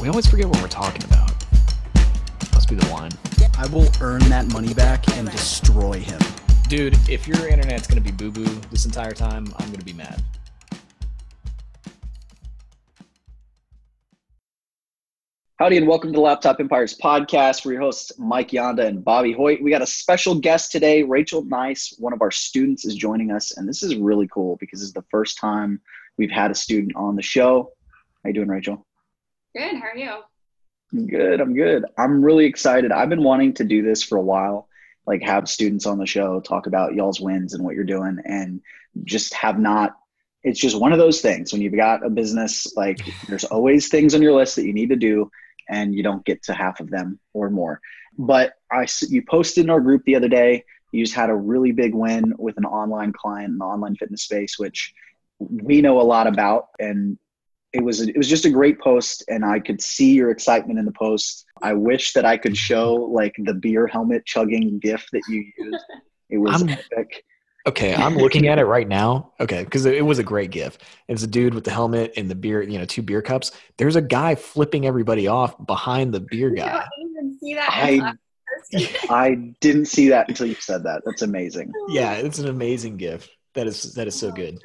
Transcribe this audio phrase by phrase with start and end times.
[0.00, 1.30] We always forget what we're talking about.
[2.54, 3.10] Must be the wine.
[3.58, 6.18] I will earn that money back and destroy him.
[6.68, 10.22] Dude, if your internet's gonna be boo boo this entire time, I'm gonna be mad.
[15.58, 17.66] Howdy, and welcome to the Laptop Empires podcast.
[17.66, 19.62] We're your hosts, Mike Yanda and Bobby Hoyt.
[19.62, 21.02] We got a special guest today.
[21.02, 24.82] Rachel Nice, one of our students, is joining us, and this is really cool because
[24.82, 25.78] it's the first time
[26.16, 27.72] we've had a student on the show.
[28.24, 28.86] How you doing, Rachel?
[29.56, 29.76] Good.
[29.76, 31.06] How are you?
[31.06, 31.40] Good.
[31.40, 31.84] I'm good.
[31.98, 32.92] I'm really excited.
[32.92, 34.68] I've been wanting to do this for a while,
[35.06, 38.60] like have students on the show talk about y'all's wins and what you're doing, and
[39.04, 39.96] just have not.
[40.42, 44.14] It's just one of those things when you've got a business, like there's always things
[44.14, 45.30] on your list that you need to do,
[45.68, 47.80] and you don't get to half of them or more.
[48.18, 50.64] But I, you posted in our group the other day.
[50.92, 54.22] You just had a really big win with an online client in the online fitness
[54.22, 54.92] space, which
[55.38, 57.18] we know a lot about, and
[57.72, 60.84] it was it was just a great post and i could see your excitement in
[60.84, 65.22] the post i wish that i could show like the beer helmet chugging gif that
[65.28, 65.84] you used
[66.28, 67.24] it was I'm- epic
[67.66, 69.32] Okay, I'm looking at it right now.
[69.38, 70.78] Okay, because it was a great gif.
[71.08, 73.52] It's a dude with the helmet and the beer, you know, two beer cups.
[73.76, 76.84] There's a guy flipping everybody off behind the beer I guy.
[76.98, 77.68] didn't even see that.
[77.70, 78.12] I-
[79.10, 83.28] i didn't see that until you said that that's amazing Yeah, it's an amazing gif.
[83.54, 84.58] That is that is so good.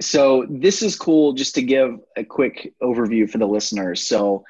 [0.00, 4.06] So this is cool just to give a quick overview for the listeners.
[4.06, 4.44] So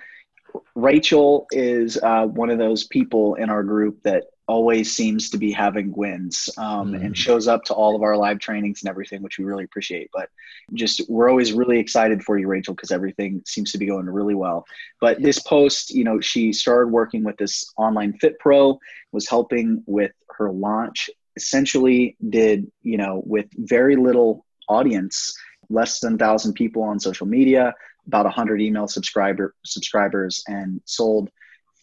[0.75, 5.51] rachel is uh, one of those people in our group that always seems to be
[5.51, 7.05] having wins um, Mhm.
[7.07, 10.11] and shows up to all of our live trainings and everything which we really appreciate.
[10.13, 10.29] But
[10.75, 14.35] just we're always really excited for you rachel because everything seems to be going really
[14.35, 14.67] well.
[15.01, 18.79] But this post you know she started working with this online fit pro
[19.13, 25.35] was helping with her launch essentially did you know with very little audience
[25.71, 27.75] less than 1000 people on social media
[28.07, 31.31] about 100 email subscriber subscribers and sold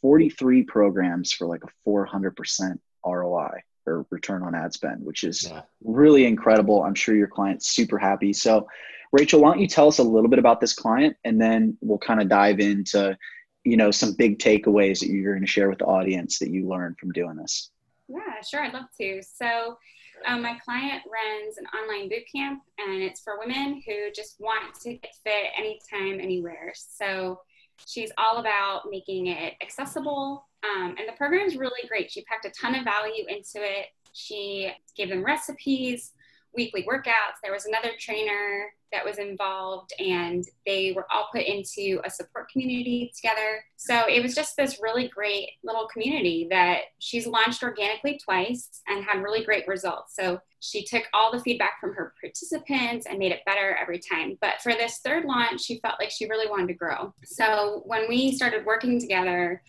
[0.02, 3.50] 43 programs for like a 400% roi
[3.88, 5.62] or return on ad spend which is Yeah.
[5.84, 8.68] really incredible i'm sure your client's super happy so
[9.12, 11.97] rachel why don't you tell us a little bit about this client and then we'll
[11.97, 13.18] kind of dive into
[13.64, 16.68] you know some big takeaways that you're going to share with the audience that you
[16.68, 17.72] learned from doing this
[18.08, 18.62] Yeah, sure.
[18.64, 19.22] I'd love to.
[19.24, 19.78] So,
[20.26, 24.74] um, my client runs an online boot camp, and it's for women who just want
[24.82, 26.74] to get fit anytime, anywhere.
[26.76, 27.40] So,
[27.88, 30.48] she's all about making it accessible.
[30.64, 32.12] Um, and the program is really great.
[32.12, 33.88] She packed a ton of value into it.
[34.14, 36.14] She gave them recipes,
[36.56, 37.39] weekly workouts.
[37.44, 42.50] There was another trainer that was involved, and they were all put into a support
[42.51, 43.63] community together.
[43.78, 49.03] So it was just this really great little community that she's launched organically twice and
[49.03, 50.16] had really great results.
[50.16, 54.38] So she took all the feedback from her participants and made it better every time.
[54.41, 57.13] But for this third launch, she felt like she really wanted to grow.
[57.23, 59.63] So when we started working together,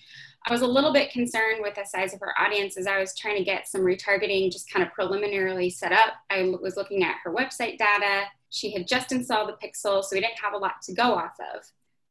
[0.46, 3.16] I was a little bit concerned with the size of her audience as I was
[3.16, 6.14] trying to get some retargeting just kind of preliminarily set up.
[6.30, 8.24] I was looking at her website data.
[8.50, 11.36] She had just installed the Pixel, so we didn't have a lot to go off
[11.54, 11.62] of.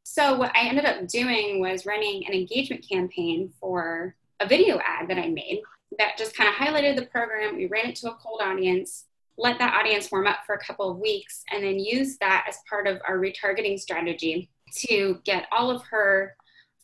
[0.04, 5.08] So, what I ended up doing was running an engagement campaign for a video ad
[5.08, 5.62] that I made
[5.98, 7.56] that just kind of highlighted the program.
[7.56, 9.04] We ran it to a cold audience,
[9.36, 12.56] let that audience warm up for a couple of weeks, and then use that as
[12.68, 16.34] part of our retargeting strategy to get all of her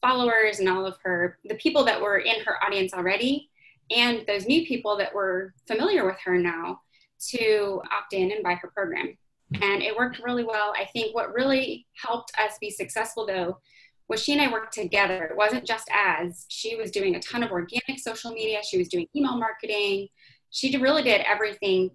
[0.00, 3.50] followers and all of her the people that were in her audience already
[3.90, 6.80] and those new people that were familiar with her now
[7.30, 9.16] to opt in and buy her program.
[9.54, 9.62] Mm-hmm.
[9.62, 10.72] And it worked really well.
[10.78, 13.58] I think what really helped us be successful though
[14.08, 15.24] was she and i worked together.
[15.24, 16.46] It wasn't just ads.
[16.48, 18.60] She was doing a ton of organic social media.
[18.62, 20.08] She was doing email marketing.
[20.50, 21.90] She really did everything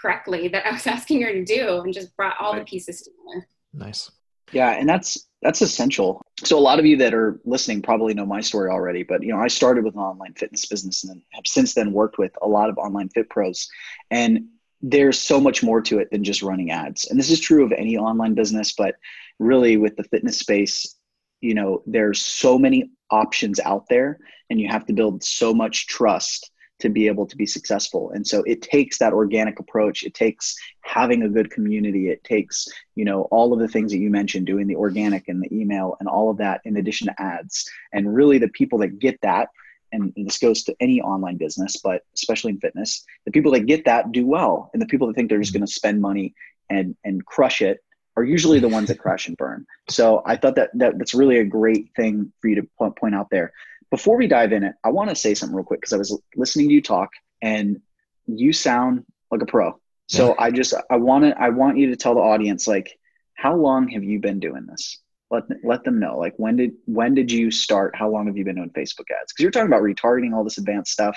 [0.00, 3.46] correctly that i was asking her to do and just brought all the pieces together.
[3.72, 4.10] Nice.
[4.52, 6.22] Yeah, and that's that's essential.
[6.44, 9.32] So a lot of you that are listening probably know my story already, but you
[9.32, 12.48] know, I started with an online fitness business and have since then worked with a
[12.48, 13.68] lot of online fit pros.
[14.10, 14.48] And
[14.82, 17.06] there's so much more to it than just running ads.
[17.06, 18.96] And this is true of any online business, but
[19.38, 20.96] really with the fitness space,
[21.40, 24.18] you know, there's so many options out there
[24.50, 28.10] and you have to build so much trust to be able to be successful.
[28.10, 30.02] And so it takes that organic approach.
[30.02, 32.08] It takes having a good community.
[32.08, 35.42] It takes you know all of the things that you mentioned doing the organic and
[35.42, 37.70] the email and all of that in addition to ads.
[37.92, 39.48] And really the people that get that
[39.92, 43.84] and, this goes to any online business but especially in fitness the people that get
[43.84, 44.70] that do well.
[44.72, 46.34] And the people that think they're just going to spend money
[46.68, 47.82] and and crush it
[48.16, 49.66] are usually the ones that crash and burn.
[49.88, 53.28] So i thought that, that that's really a great thing for you to point out
[53.30, 53.52] there
[53.90, 56.18] before we dive in it, I want to say something real quick because I was
[56.36, 57.10] listening to you talk
[57.42, 57.80] and
[58.26, 59.78] you sound like a pro.
[60.08, 60.34] So yeah.
[60.38, 62.98] I just I want to I want you to tell the audience like
[63.34, 64.98] how long have you been doing this?
[65.30, 67.94] Let let them know like when did when did you start?
[67.94, 69.32] How long have you been doing Facebook ads?
[69.32, 71.16] Because you're talking about retargeting all this advanced stuff.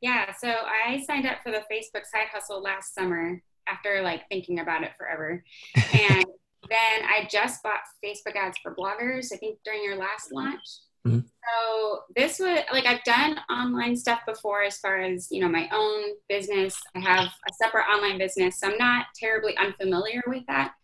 [0.00, 0.26] Yeah.
[0.26, 0.34] yeah.
[0.36, 4.82] So I signed up for the Facebook side hustle last summer after like thinking about
[4.82, 5.42] it forever,
[5.76, 6.24] and
[6.68, 9.32] then I just bought Facebook ads for bloggers.
[9.32, 10.60] I think during your last launch.
[11.06, 11.18] Mm-hmm.
[11.18, 15.68] So this was like I've done online stuff before as far as you know my
[15.72, 16.80] own business.
[16.94, 20.74] I have a separate online business, so I'm not terribly unfamiliar with that.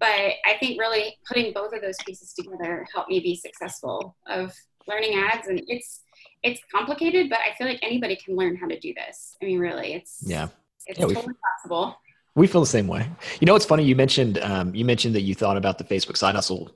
[0.00, 4.54] But I think really putting both of those pieces together helped me be successful of
[4.88, 6.00] learning ads and it's
[6.42, 9.36] it's complicated, but I feel like anybody can learn how to do this.
[9.40, 10.48] I mean really it's yeah.
[10.86, 11.96] It's yeah, totally possible.
[12.34, 13.08] We feel the same way.
[13.40, 13.84] You know, it's funny.
[13.84, 16.70] You mentioned um, you mentioned that you thought about the Facebook side hustle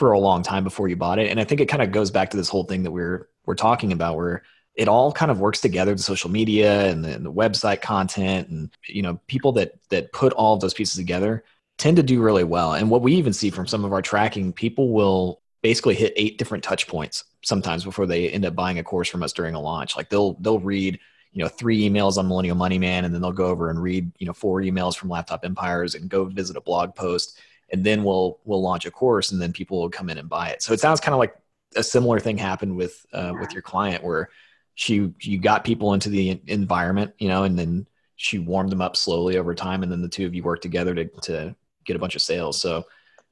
[0.00, 1.30] for a long time before you bought it.
[1.30, 3.54] And I think it kind of goes back to this whole thing that we're we're
[3.54, 4.44] talking about where
[4.74, 8.48] it all kind of works together the social media and the, and the website content
[8.48, 11.44] and you know people that that put all of those pieces together
[11.76, 12.72] tend to do really well.
[12.72, 16.38] And what we even see from some of our tracking people will basically hit eight
[16.38, 19.60] different touch points sometimes before they end up buying a course from us during a
[19.60, 19.98] launch.
[19.98, 20.98] Like they'll they'll read
[21.32, 24.10] you know three emails on millennial money man and then they'll go over and read
[24.18, 27.38] you know four emails from laptop empires and go visit a blog post
[27.72, 30.48] and then we'll we'll launch a course and then people will come in and buy
[30.50, 30.62] it.
[30.62, 31.34] So it sounds kind of like
[31.76, 34.30] a similar thing happened with uh, with your client where
[34.74, 37.86] she you got people into the environment you know and then
[38.16, 40.94] she warmed them up slowly over time and then the two of you worked together
[40.94, 42.60] to to get a bunch of sales.
[42.60, 42.84] So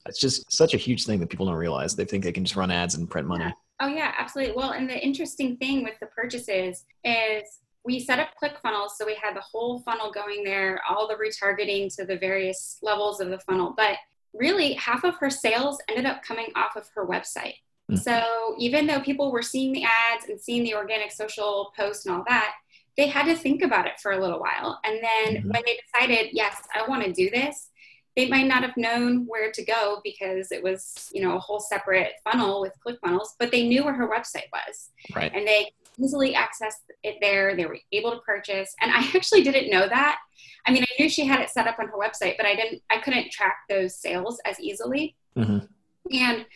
[0.06, 1.94] it's just such a huge thing that people don't realize.
[1.94, 3.52] They think they can just run ads and print money.
[3.80, 4.54] Oh yeah absolutely.
[4.54, 9.14] Well and the interesting thing with the purchases is we set up ClickFunnels, so we
[9.14, 13.38] had the whole funnel going there, all the retargeting to the various levels of the
[13.38, 13.72] funnel.
[13.76, 13.96] But
[14.34, 17.54] really half of her sales ended up coming off of her website.
[17.90, 17.96] Mm-hmm.
[17.96, 22.14] So even though people were seeing the ads and seeing the organic social posts and
[22.14, 22.54] all that,
[22.96, 24.80] they had to think about it for a little while.
[24.84, 25.50] And then mm-hmm.
[25.50, 27.70] when they decided, yes, I want to do this,
[28.16, 31.60] they might not have known where to go because it was, you know, a whole
[31.60, 34.90] separate funnel with ClickFunnels, but they knew where her website was.
[35.14, 35.32] Right.
[35.32, 35.70] And they
[36.02, 37.56] easily access it there.
[37.56, 38.74] They were able to purchase.
[38.80, 40.18] And I actually didn't know that.
[40.66, 42.82] I mean, I knew she had it set up on her website, but I didn't,
[42.90, 45.16] I couldn't track those sales as easily.
[45.36, 45.66] Mm-hmm.
[46.12, 46.46] And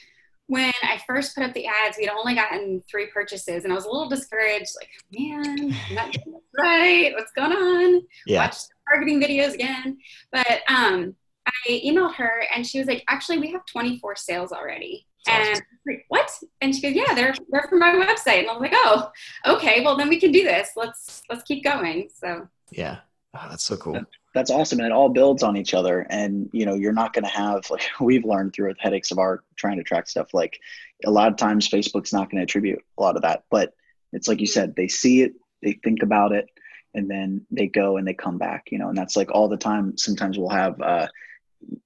[0.46, 3.86] when I first put up the ads, we'd only gotten three purchases, and I was
[3.86, 4.72] a little discouraged.
[4.80, 7.12] Like, man, I'm not doing this right.
[7.14, 8.02] What's going on?
[8.26, 8.44] Yeah.
[8.44, 8.56] Watch
[8.86, 9.98] targeting videos again.
[10.30, 11.14] But um,
[11.46, 16.04] I emailed her, and she was like, "Actually, we have 24 sales already." And like,
[16.08, 16.30] what?
[16.60, 18.40] And she goes, yeah, they're they're from my website.
[18.40, 19.10] And I was like, oh,
[19.46, 20.70] okay, well then we can do this.
[20.76, 22.08] Let's let's keep going.
[22.14, 22.98] So yeah,
[23.34, 24.00] oh, that's so cool.
[24.34, 26.06] That's awesome, and it all builds on each other.
[26.08, 29.18] And you know, you're not going to have like we've learned through the headaches of
[29.18, 30.32] our trying to track stuff.
[30.32, 30.58] Like
[31.04, 33.74] a lot of times, Facebook's not going to attribute a lot of that, but
[34.12, 35.32] it's like you said, they see it,
[35.62, 36.48] they think about it,
[36.94, 38.68] and then they go and they come back.
[38.70, 39.98] You know, and that's like all the time.
[39.98, 41.08] Sometimes we'll have, uh,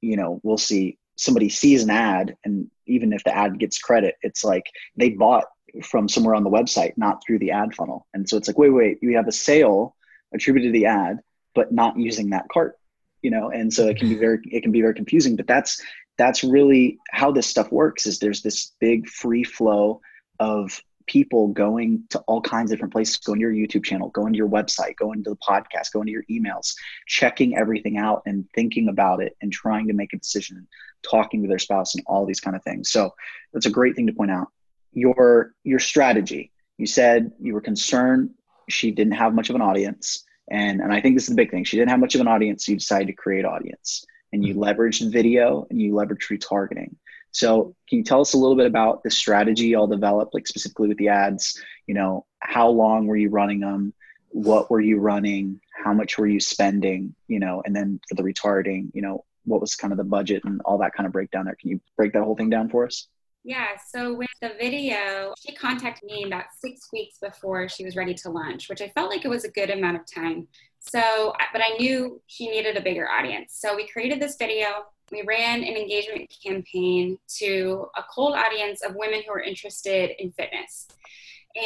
[0.00, 4.16] you know, we'll see somebody sees an ad and even if the ad gets credit
[4.22, 4.66] it's like
[4.96, 5.44] they bought
[5.82, 8.06] from somewhere on the website not through the ad funnel.
[8.14, 9.96] And so it's like wait wait you have a sale
[10.34, 11.20] attributed to the ad
[11.54, 12.78] but not using that cart
[13.22, 13.50] you know?
[13.50, 14.20] And so it can be mm-hmm.
[14.20, 15.82] very it can be very confusing but that's
[16.18, 20.00] that's really how this stuff works is there's this big free flow
[20.38, 24.32] of people going to all kinds of different places, going to your YouTube channel, going
[24.32, 26.74] to your website, going to the podcast, going to your emails,
[27.06, 30.66] checking everything out and thinking about it and trying to make a decision,
[31.02, 32.90] talking to their spouse and all these kind of things.
[32.90, 33.14] So
[33.52, 34.48] that's a great thing to point out.
[34.92, 36.52] Your your strategy.
[36.78, 38.30] You said you were concerned
[38.68, 40.24] she didn't have much of an audience.
[40.50, 41.64] And, and I think this is the big thing.
[41.64, 42.66] She didn't have much of an audience.
[42.66, 44.64] So you decided to create audience and you mm-hmm.
[44.64, 46.94] leveraged video and you leveraged retargeting.
[47.36, 50.88] So can you tell us a little bit about the strategy y'all developed, like specifically
[50.88, 51.62] with the ads?
[51.86, 53.92] You know, how long were you running them?
[54.30, 55.60] What were you running?
[55.84, 57.14] How much were you spending?
[57.28, 60.44] You know, and then for the retargeting, you know, what was kind of the budget
[60.44, 61.56] and all that kind of breakdown there?
[61.60, 63.06] Can you break that whole thing down for us?
[63.44, 68.14] Yeah, so with the video, she contacted me about six weeks before she was ready
[68.14, 70.48] to launch, which I felt like it was a good amount of time.
[70.80, 73.58] So, but I knew she needed a bigger audience.
[73.58, 78.94] So we created this video we ran an engagement campaign to a cold audience of
[78.96, 80.88] women who are interested in fitness.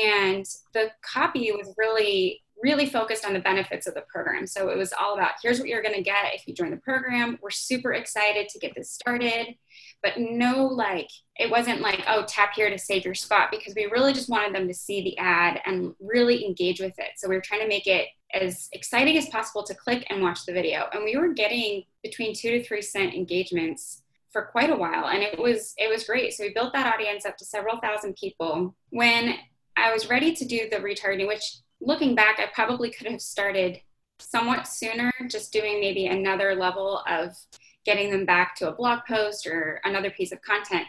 [0.04, 4.46] And the copy was really really focused on the benefits of the program.
[4.46, 6.76] So it was all about here's what you're going to get if you join the
[6.76, 7.38] program.
[7.40, 9.54] We're super excited to get this started,
[10.02, 13.86] but no, like, it wasn't like, oh, tap here to save your spot because we
[13.86, 17.12] really just wanted them to see the ad and really engage with it.
[17.16, 20.46] So we were trying to make it as exciting as possible to click and watch
[20.46, 20.86] the video.
[20.92, 25.24] And we were getting between two to three cent engagements for quite a while and
[25.24, 28.72] it was it was great so we built that audience up to several thousand people
[28.90, 29.34] when
[29.76, 33.80] i was ready to do the retargeting which looking back, I probably could have started
[34.18, 37.34] somewhat sooner, just doing maybe another level of
[37.84, 40.86] getting them back to a blog post or another piece of content.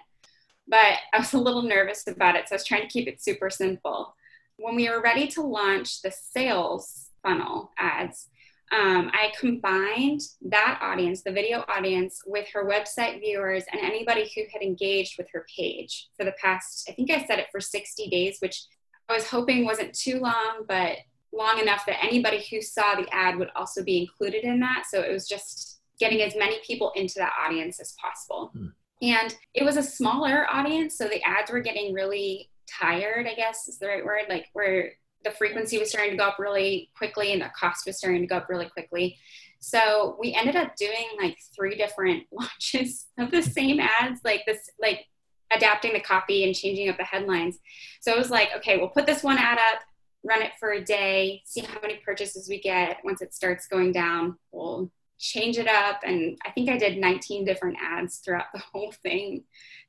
[0.67, 3.21] But I was a little nervous about it, so I was trying to keep it
[3.21, 4.15] super simple.
[4.57, 8.29] When we were ready to launch the sales funnel ads,
[8.71, 14.43] um, I combined that audience, the video audience, with her website viewers and anybody who
[14.51, 18.07] had engaged with her page for the past, I think I said it for 60
[18.07, 18.63] days, which
[19.09, 20.99] I was hoping wasn't too long, but
[21.33, 24.83] long enough that anybody who saw the ad would also be included in that.
[24.89, 28.51] So it was just getting as many people into that audience as possible.
[28.53, 28.67] Hmm.
[29.01, 33.67] And it was a smaller audience, so the ads were getting really tired, I guess
[33.67, 34.91] is the right word, like where
[35.23, 38.27] the frequency was starting to go up really quickly and the cost was starting to
[38.27, 39.17] go up really quickly.
[39.59, 44.69] So we ended up doing like three different launches of the same ads, like this,
[44.81, 45.05] like
[45.53, 47.59] adapting the copy and changing up the headlines.
[48.01, 49.81] So it was like, okay, we'll put this one ad up,
[50.23, 52.97] run it for a day, see how many purchases we get.
[53.03, 56.01] Once it starts going down, we'll change it up.
[56.03, 59.43] And I think I did 19 different ads throughout the whole thing,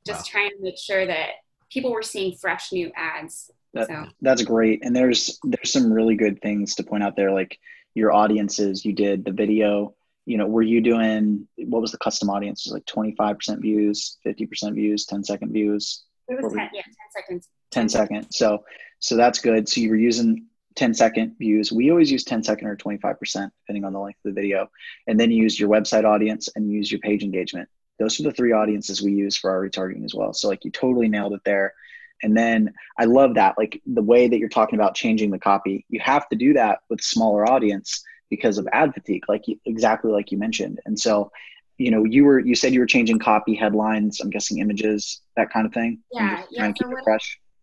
[0.05, 0.39] just wow.
[0.39, 1.29] trying to make sure that
[1.71, 3.51] people were seeing fresh new ads.
[3.73, 4.05] That, so.
[4.21, 4.85] That's great.
[4.85, 7.57] And there's there's some really good things to point out there, like
[7.95, 8.85] your audiences.
[8.85, 12.65] You did the video you know, were you doing what was the custom audience?
[12.65, 16.03] Was like 25% views, 50% views, 10 second views?
[16.29, 17.49] It was 10, yeah, 10 seconds.
[17.71, 18.31] 10 second.
[18.31, 18.63] So,
[18.99, 19.67] so that's good.
[19.67, 21.71] So you were using 10 second views.
[21.71, 24.69] We always use 10 second or 25%, depending on the length of the video.
[25.07, 27.69] And then you use your website audience and use your page engagement.
[27.99, 30.33] Those are the three audiences we use for our retargeting as well.
[30.33, 31.73] So like you totally nailed it there.
[32.21, 35.85] And then I love that, like the way that you're talking about changing the copy.
[35.89, 40.31] You have to do that with smaller audience because of ad fatigue, like exactly like
[40.31, 40.79] you mentioned.
[40.85, 41.31] And so,
[41.77, 44.21] you know, you were you said you were changing copy, headlines.
[44.21, 45.99] I'm guessing images, that kind of thing.
[46.11, 46.71] Yeah, yeah.
[46.79, 46.89] So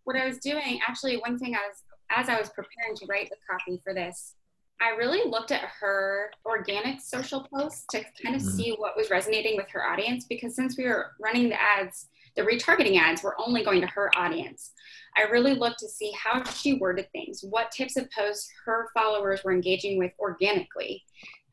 [0.03, 1.83] what I was doing, actually, one thing I was
[2.15, 4.35] as I was preparing to write the copy for this,
[4.81, 8.57] I really looked at her organic social posts to kind of mm-hmm.
[8.57, 12.41] see what was resonating with her audience because since we were running the ads, the
[12.41, 14.71] retargeting ads were only going to her audience.
[15.15, 19.43] I really looked to see how she worded things, what types of posts her followers
[19.43, 21.03] were engaging with organically,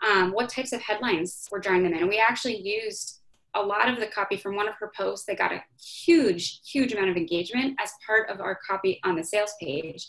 [0.09, 2.01] um, what types of headlines were drawing them in.
[2.01, 3.19] And we actually used
[3.55, 6.93] a lot of the copy from one of her posts that got a huge, huge
[6.93, 10.09] amount of engagement as part of our copy on the sales page.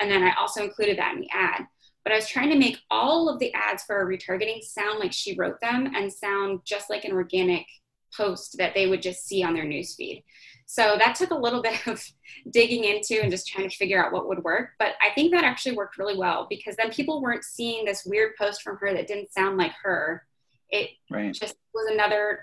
[0.00, 1.66] And then I also included that in the ad.
[2.04, 5.12] But I was trying to make all of the ads for our retargeting sound like
[5.12, 7.66] she wrote them and sound just like an organic
[8.14, 10.22] post that they would just see on their newsfeed.
[10.66, 12.04] So that took a little bit of
[12.50, 14.70] digging into and just trying to figure out what would work.
[14.78, 18.32] But I think that actually worked really well because then people weren't seeing this weird
[18.36, 20.26] post from her that didn't sound like her.
[20.70, 21.32] It right.
[21.32, 22.40] just was another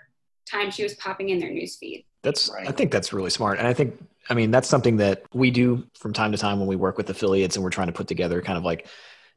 [0.49, 2.05] time she was popping in their newsfeed.
[2.23, 2.67] That's right.
[2.67, 3.59] I think that's really smart.
[3.59, 3.97] And I think
[4.29, 7.09] I mean that's something that we do from time to time when we work with
[7.09, 8.87] affiliates and we're trying to put together kind of like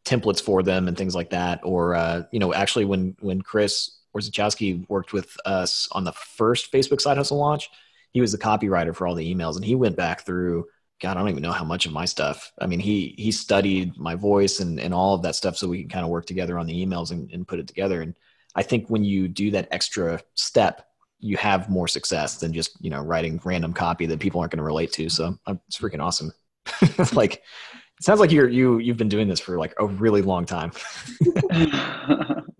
[0.04, 1.60] templates for them and things like that.
[1.62, 6.72] Or uh, you know, actually when when Chris Warzachowski worked with us on the first
[6.72, 7.70] Facebook side hustle launch,
[8.12, 10.66] he was the copywriter for all the emails and he went back through
[11.00, 12.52] God, I don't even know how much of my stuff.
[12.58, 15.80] I mean, he he studied my voice and, and all of that stuff so we
[15.80, 18.00] can kind of work together on the emails and, and put it together.
[18.00, 18.14] And
[18.54, 20.88] I think when you do that extra step,
[21.24, 24.58] you have more success than just, you know, writing random copy that people aren't going
[24.58, 25.08] to relate to.
[25.08, 26.32] So uh, it's freaking awesome.
[27.14, 30.44] like it sounds like you're you you've been doing this for like a really long
[30.44, 30.72] time.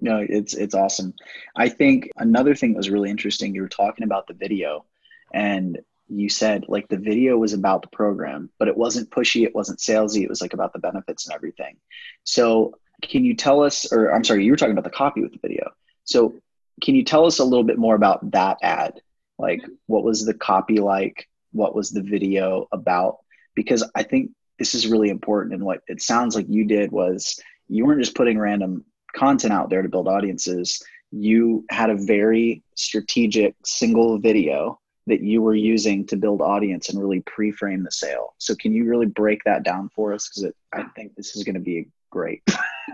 [0.01, 1.13] no, it's it's awesome.
[1.57, 4.87] I think another thing that was really interesting, you were talking about the video
[5.35, 5.79] and
[6.09, 9.79] you said like the video was about the program but it wasn't pushy it wasn't
[9.79, 11.77] salesy it was like about the benefits and everything
[12.25, 15.33] so can you tell us or i'm sorry you were talking about the copy with
[15.33, 15.73] the video
[16.05, 16.35] so
[16.83, 19.01] can you tell us a little bit more about that ad
[19.39, 19.73] like mm-hmm.
[19.87, 23.19] what was the copy like what was the video about
[23.55, 27.39] because i think this is really important and what it sounds like you did was
[27.69, 32.63] you weren't just putting random content out there to build audiences you had a very
[32.75, 38.35] strategic single video that you were using to build audience and really pre-frame the sale.
[38.39, 40.29] So can you really break that down for us?
[40.29, 42.43] Because I think this is going to be great.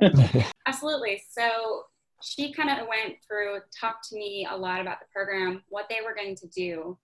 [0.66, 1.22] Absolutely.
[1.30, 1.84] So
[2.22, 5.98] she kind of went through, talked to me a lot about the program, what they
[6.04, 6.98] were going to do,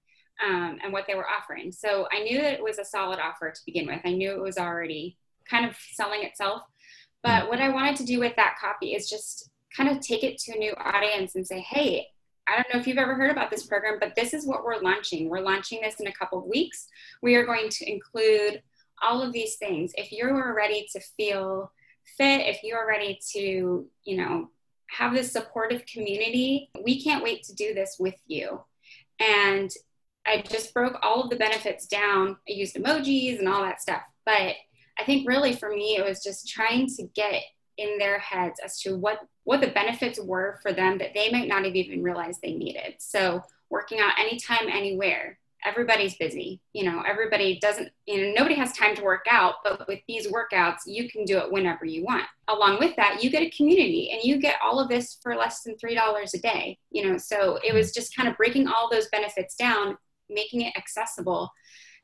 [0.44, 1.72] um, and what they were offering.
[1.72, 4.00] So I knew that it was a solid offer to begin with.
[4.04, 5.16] I knew it was already
[5.48, 6.62] kind of selling itself.
[7.22, 10.38] But what I wanted to do with that copy is just kind of take it
[10.38, 12.06] to a new audience and say, hey,
[12.48, 14.80] I don't know if you've ever heard about this program, but this is what we're
[14.80, 15.28] launching.
[15.28, 16.86] We're launching this in a couple of weeks.
[17.22, 18.62] We are going to include
[19.02, 19.92] all of these things.
[19.96, 21.72] If you're ready to feel
[22.16, 24.50] fit, if you're ready to, you know,
[24.90, 28.60] have this supportive community, we can't wait to do this with you.
[29.20, 29.70] And
[30.26, 32.36] I just broke all of the benefits down.
[32.48, 34.02] I used emojis and all that stuff.
[34.24, 34.54] But
[34.98, 37.42] I think really for me, it was just trying to get
[37.76, 41.46] in their heads as to what what the benefits were for them that they might
[41.46, 42.94] not have even realized they needed.
[42.98, 45.38] So working out anytime, anywhere.
[45.66, 46.60] Everybody's busy.
[46.72, 50.28] You know, everybody doesn't, you know, nobody has time to work out, but with these
[50.28, 52.24] workouts, you can do it whenever you want.
[52.48, 55.62] Along with that, you get a community and you get all of this for less
[55.62, 56.78] than $3 a day.
[56.90, 59.98] You know, so it was just kind of breaking all those benefits down,
[60.30, 61.50] making it accessible.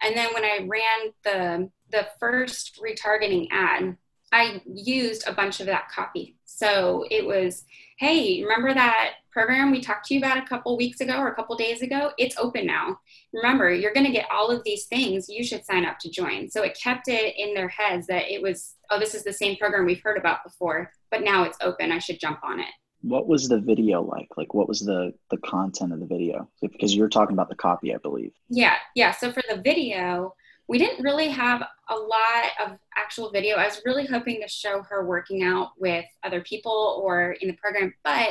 [0.03, 3.97] And then when I ran the the first retargeting ad,
[4.33, 6.37] I used a bunch of that copy.
[6.47, 7.65] So it was,
[7.99, 11.35] hey, remember that program we talked to you about a couple weeks ago or a
[11.35, 12.13] couple days ago?
[12.19, 12.99] It's open now.
[13.33, 15.29] Remember, you're going to get all of these things.
[15.29, 16.51] You should sign up to join.
[16.51, 19.57] So it kept it in their heads that it was, oh, this is the same
[19.57, 21.91] program we've heard about before, but now it's open.
[21.91, 22.67] I should jump on it.
[23.01, 24.29] What was the video like?
[24.37, 26.49] Like, what was the the content of the video?
[26.61, 28.33] Because you're talking about the copy, I believe.
[28.49, 29.11] Yeah, yeah.
[29.11, 30.37] So for the video,
[30.69, 33.57] we didn't really have a lot of actual video.
[33.57, 37.55] I was really hoping to show her working out with other people or in the
[37.55, 38.31] program, but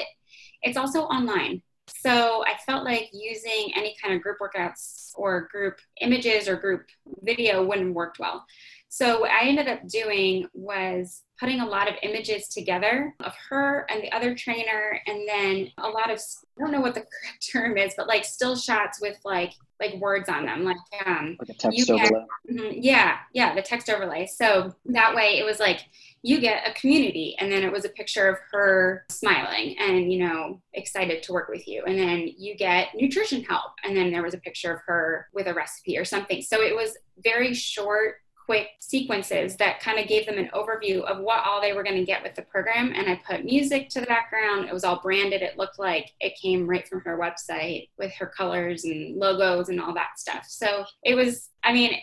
[0.64, 1.62] it's also online.
[1.88, 6.86] So I felt like using any kind of group workouts or group images or group
[7.22, 8.46] video wouldn't work well.
[8.90, 13.88] So what I ended up doing was putting a lot of images together of her
[13.90, 16.20] and the other trainer, and then a lot of
[16.58, 19.96] I don't know what the correct term is, but like still shots with like like
[19.96, 22.10] words on them, like um, like a text overlay.
[22.50, 24.28] mm-hmm, yeah, yeah, the text overlay.
[24.28, 25.80] So that way, it was like
[26.22, 30.20] you get a community, and then it was a picture of her smiling and you
[30.20, 34.22] know excited to work with you, and then you get nutrition help, and then there
[34.22, 36.44] was a picture of her with a recipe or something.
[36.44, 41.20] So it was very short quick sequences that kind of gave them an overview of
[41.20, 42.94] what all they were going to get with the program.
[42.96, 44.68] And I put music to the background.
[44.68, 45.42] It was all branded.
[45.42, 49.80] It looked like it came right from her website with her colors and logos and
[49.80, 50.46] all that stuff.
[50.48, 51.96] So it was, I mean,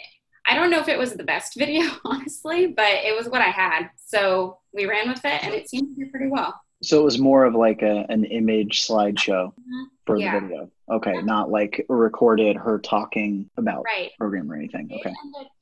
[0.47, 3.51] I don't know if it was the best video, honestly, but it was what I
[3.51, 3.91] had.
[3.97, 6.59] So we ran with it and it seemed to do pretty well.
[6.83, 9.83] So it was more of like a, an image slideshow mm-hmm.
[10.07, 10.35] for yeah.
[10.35, 10.71] the video.
[10.91, 11.21] Okay, yeah.
[11.21, 14.11] not like recorded her talking about right.
[14.19, 14.89] program or anything.
[14.93, 15.13] Okay.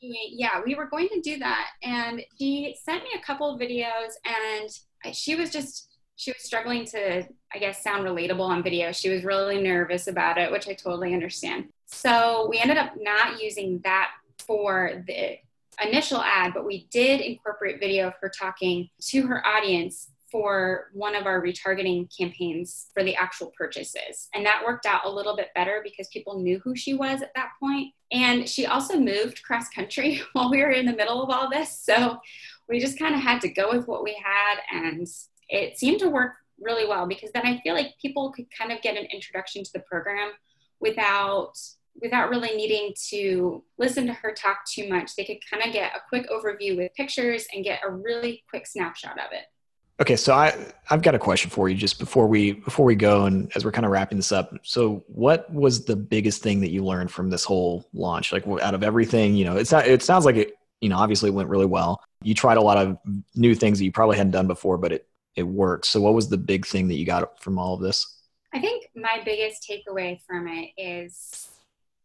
[0.01, 3.61] Doing, yeah, we were going to do that, and she sent me a couple of
[3.61, 8.91] videos, and she was just she was struggling to, I guess, sound relatable on video.
[8.93, 11.67] She was really nervous about it, which I totally understand.
[11.87, 15.37] So we ended up not using that for the
[15.85, 21.15] initial ad, but we did incorporate video of her talking to her audience for one
[21.15, 24.29] of our retargeting campaigns for the actual purchases.
[24.35, 27.33] And that worked out a little bit better because people knew who she was at
[27.37, 27.93] that point.
[28.11, 31.81] And she also moved cross country while we were in the middle of all this.
[31.83, 32.19] So
[32.69, 34.59] we just kind of had to go with what we had.
[34.73, 35.07] And
[35.49, 38.83] it seemed to work really well because then I feel like people could kind of
[38.83, 40.33] get an introduction to the program
[40.81, 41.53] without
[42.03, 45.93] without really needing to listen to her talk too much they could kind of get
[45.95, 49.47] a quick overview with pictures and get a really quick snapshot of it
[49.99, 50.55] Okay, so I
[50.91, 53.73] I've got a question for you just before we before we go and as we're
[53.73, 54.53] kind of wrapping this up.
[54.63, 58.31] So, what was the biggest thing that you learned from this whole launch?
[58.33, 61.31] Like out of everything, you know, it's not it sounds like it, you know, obviously
[61.31, 62.03] went really well.
[62.23, 62.99] You tried a lot of
[63.35, 65.87] new things that you probably hadn't done before, but it it worked.
[65.87, 68.21] So, what was the big thing that you got from all of this?
[68.53, 71.49] I think my biggest takeaway from it is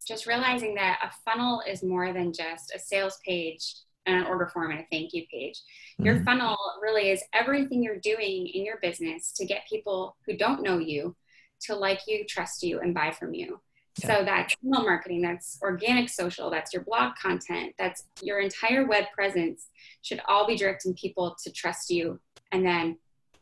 [0.06, 3.74] just realizing that a funnel is more than just a sales page
[4.06, 5.54] an order form and a thank you page.
[5.54, 6.06] Mm-hmm.
[6.06, 10.62] Your funnel really is everything you're doing in your business to get people who don't
[10.62, 11.16] know you
[11.62, 13.60] to like you, trust you, and buy from you.
[14.00, 14.18] Yeah.
[14.18, 19.04] So that's email marketing, that's organic social, that's your blog content, that's your entire web
[19.14, 19.68] presence
[20.00, 22.18] should all be directing people to trust you
[22.52, 22.96] and then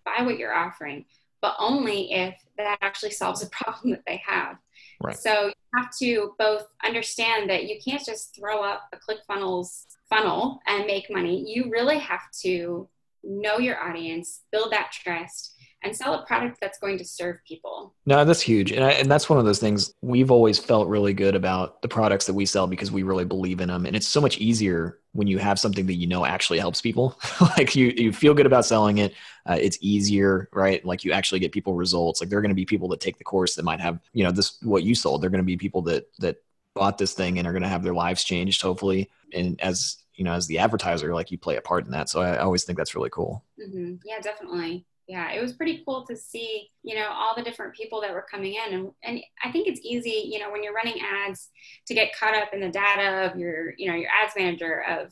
[0.05, 1.05] buy what you're offering,
[1.40, 4.57] but only if that actually solves a problem that they have.
[5.01, 5.16] Right.
[5.16, 10.61] So you have to both understand that you can't just throw up a ClickFunnels funnel
[10.66, 11.42] and make money.
[11.46, 12.88] You really have to
[13.23, 17.94] know your audience, build that trust, and sell a product that's going to serve people.
[18.05, 18.70] No, that's huge.
[18.70, 21.88] And, I, and that's one of those things we've always felt really good about the
[21.88, 23.87] products that we sell because we really believe in them.
[23.87, 27.18] And it's so much easier when you have something that you know actually helps people.
[27.57, 29.14] like you, you feel good about selling it.
[29.46, 30.85] Uh, it's easier, right?
[30.85, 32.20] Like you actually get people results.
[32.20, 34.23] Like there are going to be people that take the course that might have, you
[34.23, 35.23] know, this, what you sold.
[35.23, 36.42] They're going to be people that, that
[36.75, 39.11] bought this thing and are going to have their lives changed, hopefully.
[39.33, 42.11] And as you know, as the advertiser, like you play a part in that.
[42.11, 43.43] So I, I always think that's really cool.
[43.59, 43.95] Mm-hmm.
[44.05, 44.85] Yeah, definitely.
[45.09, 48.27] Yeah, it was pretty cool to see, you know, all the different people that were
[48.31, 48.75] coming in.
[48.75, 51.49] And, and I think it's easy, you know, when you're running ads
[51.87, 55.11] to get caught up in the data of your, you know, your ads manager of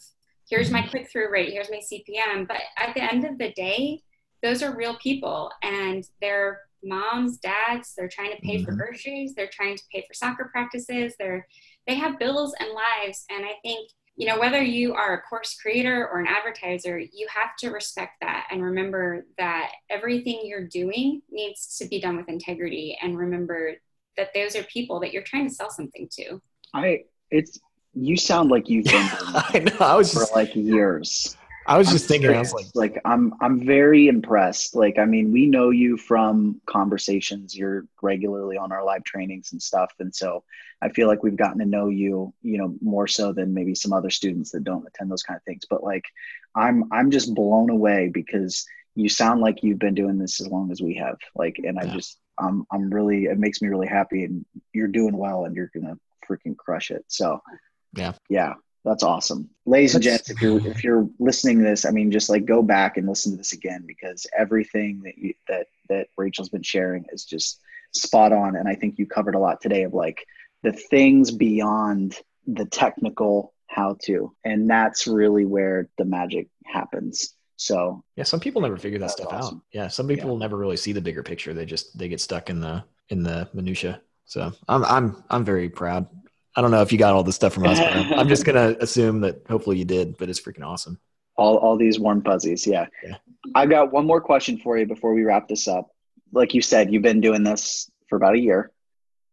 [0.51, 2.47] here's my click through rate, here's my CPM.
[2.47, 4.03] But at the end of the day,
[4.43, 8.67] those are real people and they're moms, dads, they're trying to pay mm-hmm.
[8.67, 11.47] for groceries, they're trying to pay for soccer practices, they're
[11.89, 13.25] they have bills and lives.
[13.31, 17.29] And I think, you know, whether you are a course creator or an advertiser, you
[17.33, 22.29] have to respect that and remember that everything you're doing needs to be done with
[22.29, 23.75] integrity and remember
[24.17, 26.43] that those are people that you're trying to sell something to.
[26.75, 27.61] I it's
[27.95, 31.37] you sound like you've been I know, I was for just, like years.
[31.69, 34.75] I was just I'm thinking, I was like, like I'm I'm very impressed.
[34.75, 37.55] Like, I mean, we know you from conversations.
[37.57, 40.45] You're regularly on our live trainings and stuff, and so
[40.81, 43.93] I feel like we've gotten to know you, you know, more so than maybe some
[43.93, 45.65] other students that don't attend those kind of things.
[45.69, 46.05] But like,
[46.55, 50.73] I'm I'm just blown away because you sound like you've been doing this as long
[50.73, 51.19] as we have.
[51.35, 51.95] Like, and I yeah.
[51.95, 55.71] just I'm I'm really it makes me really happy, and you're doing well, and you're
[55.75, 57.05] gonna freaking crush it.
[57.09, 57.43] So,
[57.95, 58.55] yeah, yeah.
[58.85, 59.51] That's awesome.
[59.67, 62.63] Ladies and gents, if you're if you're listening to this, I mean just like go
[62.63, 67.05] back and listen to this again because everything that you that that Rachel's been sharing
[67.13, 67.61] is just
[67.93, 68.57] spot on.
[68.57, 70.25] And I think you covered a lot today of like
[70.63, 74.35] the things beyond the technical how to.
[74.45, 77.35] And that's really where the magic happens.
[77.57, 79.57] So yeah, some people never figure that stuff awesome.
[79.57, 79.63] out.
[79.73, 80.39] Yeah, some people yeah.
[80.39, 81.53] never really see the bigger picture.
[81.53, 84.01] They just they get stuck in the in the minutia.
[84.27, 86.07] So I'm I'm I'm very proud.
[86.57, 87.79] I don't know if you got all this stuff from us.
[87.79, 90.99] I'm just gonna assume that hopefully you did, but it's freaking awesome.
[91.37, 92.87] All all these warm fuzzies, yeah.
[93.05, 93.17] yeah.
[93.55, 95.91] I got one more question for you before we wrap this up.
[96.33, 98.73] Like you said, you've been doing this for about a year.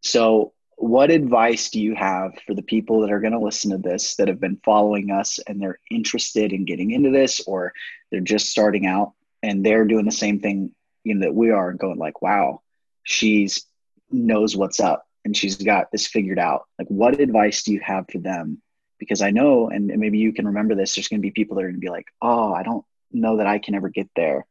[0.02, 3.78] So what advice do you have for the people that are going to listen to
[3.78, 7.74] this that have been following us and they're interested in getting into this or
[8.12, 10.72] they're just starting out and they're doing the same thing
[11.04, 12.62] you know that we are and going like wow
[13.04, 13.66] she's
[14.12, 16.66] knows what's up and she's got this figured out.
[16.80, 18.62] Like what advice do you have for them?
[18.98, 21.64] Because i know and maybe you can remember this there's going to be people that
[21.64, 24.46] are going to be like oh i don't know that i can ever get there.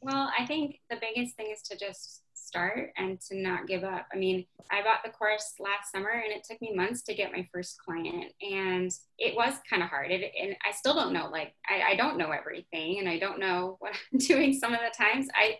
[0.00, 4.06] Well i think the biggest thing is to just start and to not give up.
[4.12, 7.30] I mean i bought the course last summer and it took me months to get
[7.30, 10.10] my first client and it was kind of hard.
[10.10, 13.38] It, and i still don't know like I, I don't know everything and i don't
[13.38, 15.28] know what i'm doing some of the times.
[15.32, 15.58] I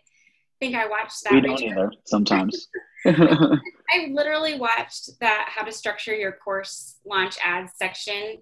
[0.58, 1.34] think I watched that.
[1.34, 2.68] We don't either sometimes.
[3.92, 8.38] I literally watched that how to structure your course launch ads section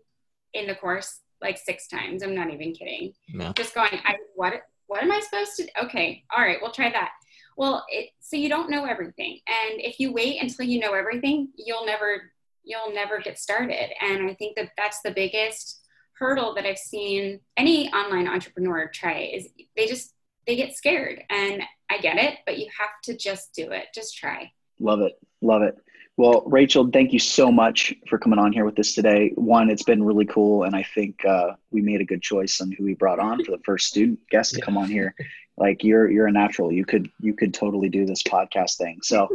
[0.52, 2.22] in the course like six times.
[2.22, 3.12] I'm not even kidding.
[3.28, 3.52] No.
[3.52, 4.54] Just going, I what
[4.86, 5.84] what am I supposed to?
[5.84, 7.12] Okay, all right, we'll try that.
[7.56, 11.48] Well, it, so you don't know everything, and if you wait until you know everything,
[11.56, 12.32] you'll never
[12.64, 13.90] you'll never get started.
[14.02, 15.80] And I think that that's the biggest
[16.18, 20.14] hurdle that I've seen any online entrepreneur try is they just
[20.46, 23.86] they get scared and I get it, but you have to just do it.
[23.94, 24.52] Just try.
[24.80, 25.12] Love it.
[25.44, 25.78] Love it.
[26.16, 29.32] Well, Rachel, thank you so much for coming on here with us today.
[29.34, 32.70] One, it's been really cool, and I think uh, we made a good choice on
[32.70, 35.14] who we brought on for the first student guest to come on here.
[35.56, 36.72] Like you're you're a natural.
[36.72, 38.98] You could you could totally do this podcast thing.
[39.04, 39.28] So,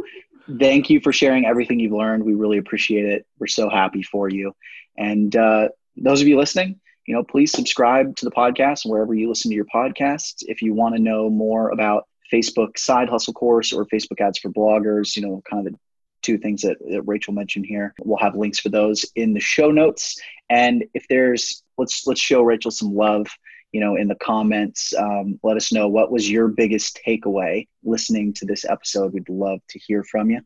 [0.58, 2.24] thank you for sharing everything you've learned.
[2.24, 3.26] We really appreciate it.
[3.38, 4.54] We're so happy for you.
[4.98, 9.30] And uh, those of you listening, you know, please subscribe to the podcast wherever you
[9.30, 10.42] listen to your podcasts.
[10.42, 14.50] If you want to know more about Facebook side hustle course or Facebook ads for
[14.50, 15.78] bloggers, you know, kind of the
[16.22, 17.94] two things that, that Rachel mentioned here.
[18.00, 20.20] We'll have links for those in the show notes.
[20.48, 23.26] And if there's let's let's show Rachel some love,
[23.72, 24.92] you know, in the comments.
[24.96, 29.12] Um, let us know what was your biggest takeaway listening to this episode.
[29.12, 30.40] We'd love to hear from you.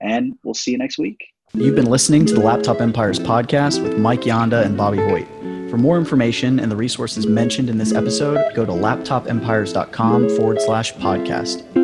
[0.00, 1.24] And we'll see you next week.
[1.54, 5.26] You've been listening to the Laptop Empires podcast with Mike Yanda and Bobby Hoyt.
[5.70, 10.92] For more information and the resources mentioned in this episode, go to laptopempires.com forward slash
[10.94, 11.77] podcast.